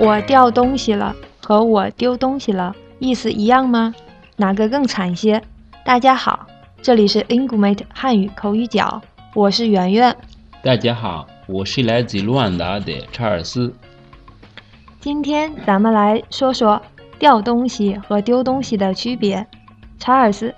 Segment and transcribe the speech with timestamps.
[0.00, 3.94] 我掉东西了和我丢东西了意思一样吗？
[4.36, 5.42] 哪个更惨些？
[5.84, 6.46] 大家好，
[6.80, 9.02] 这里是 Lingumate 汉语口语角，
[9.34, 10.16] 我是圆圆。
[10.62, 13.74] 大家好，我是来自卢旺达的查尔斯。
[15.00, 16.80] 今天咱们来说说
[17.18, 19.46] 掉东西和丢东西的区别。
[19.98, 20.54] 查尔斯，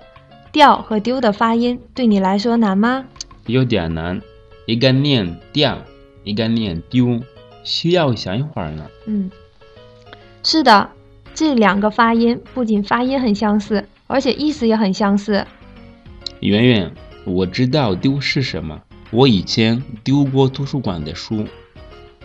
[0.53, 3.03] 掉和丢的发音对你来说难吗？
[3.47, 4.21] 有点难，
[4.67, 5.79] 一个念掉，
[6.23, 7.19] 一个念丢，
[7.63, 8.85] 需要想一会儿呢。
[9.05, 9.29] 嗯，
[10.43, 10.89] 是的，
[11.33, 15.45] 这两个发音不仅发音很相似，而且意思也很相似。
[16.41, 16.91] 圆圆，
[17.25, 18.81] 我知道丢是什么，
[19.11, 21.45] 我以前丢过图书馆的书。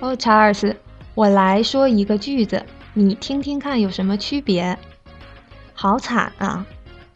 [0.00, 0.76] 哦，查尔斯，
[1.14, 2.64] 我来说一个句子，
[2.94, 4.76] 你听听看有什么区别？
[5.72, 6.66] 好惨啊！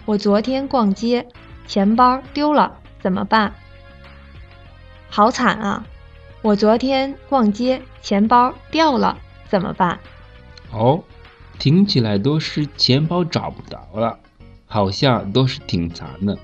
[0.04, 1.26] 我昨天逛街，
[1.66, 3.52] 钱包丢了，怎么办？
[5.08, 5.84] 好惨啊！
[6.42, 9.16] 我昨天逛街，钱包掉了，
[9.48, 10.00] 怎么办？
[10.72, 11.00] 哦，
[11.56, 14.18] 听起来都是钱包找不着了，
[14.66, 16.36] 好像都是挺惨的。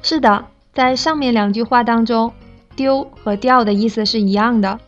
[0.00, 2.32] 是的，在上面两句话当中，
[2.74, 4.80] 丢和掉的意思是一样的，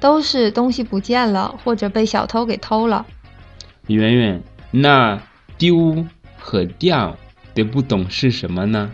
[0.00, 3.06] 都是东西不见了或者被小偷给偷了。
[3.86, 5.18] 圆圆，那
[5.56, 6.04] 丢
[6.38, 7.16] 和掉
[7.54, 8.90] 的不懂是什么呢？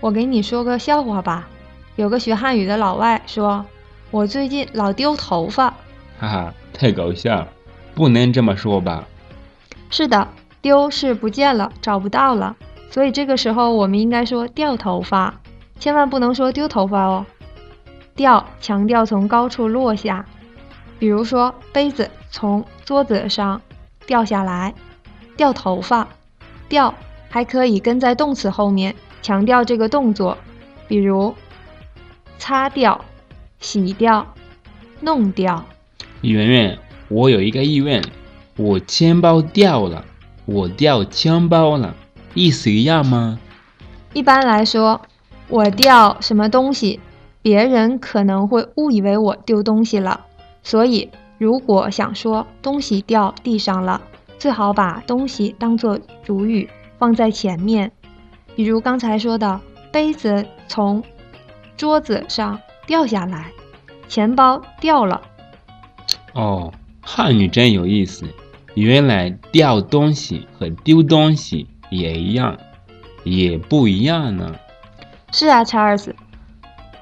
[0.00, 1.48] 我给你说个笑话吧。
[1.96, 3.64] 有个学汉语的老外说
[4.10, 5.74] ：“我最近老丢头发。”
[6.18, 7.46] 哈哈，太搞笑！
[7.94, 9.04] 不能这么说吧？
[9.90, 10.28] 是的，
[10.60, 12.56] 丢是不见了，找不到了，
[12.90, 15.40] 所以这个时候我们应该说掉头发，
[15.78, 17.26] 千万不能说丢头发哦。
[18.14, 20.26] 掉强调从高处落下，
[20.98, 23.60] 比如说杯子从桌子上
[24.06, 24.74] 掉下来，
[25.36, 26.08] 掉头发。
[26.68, 26.92] 掉
[27.30, 30.36] 还可以跟在动词后面，强调这个动作，
[30.86, 31.34] 比如。
[32.38, 33.04] 擦掉、
[33.60, 34.26] 洗掉、
[35.00, 35.64] 弄掉。
[36.22, 36.78] 圆圆，
[37.08, 38.02] 我有一个疑问，
[38.56, 40.04] 我钱包掉了，
[40.46, 41.94] 我掉钱包了，
[42.34, 43.38] 意思一样吗？
[44.12, 45.00] 一般来说，
[45.48, 47.00] 我掉什么东西，
[47.42, 50.26] 别人可能会误以为我丢东西了。
[50.62, 54.00] 所以，如果想说东西掉地上了，
[54.38, 56.68] 最好把东西当做主语
[56.98, 57.90] 放在前面。
[58.56, 59.60] 比如刚才说的，
[59.92, 61.02] 杯子从。
[61.76, 63.52] 桌子上掉下来，
[64.08, 65.20] 钱包掉了。
[66.34, 68.24] 哦，汉语真有意思，
[68.74, 72.56] 原来掉东西和丢东西也一样，
[73.24, 74.54] 也不一样呢。
[75.32, 76.14] 是啊，查尔斯，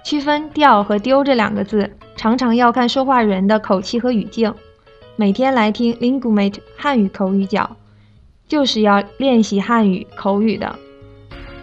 [0.04, 4.52] 区分掉和丢这两个字，常常要看说话人的口气和语境。
[5.16, 7.76] 每天来听 Lingumate 汉语口语角，
[8.48, 10.76] 就是要练习汉语口语的。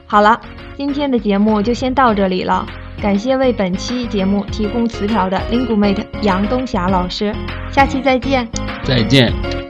[0.06, 0.40] 好了，
[0.78, 2.66] 今天的节目就先到这里了。
[3.04, 7.36] 感谢为本期节目提供词条的 Lingumate 杨东霞老师，
[7.70, 8.48] 下期再见。
[8.86, 9.63] 再见。